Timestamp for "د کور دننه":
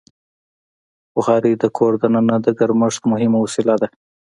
1.61-2.35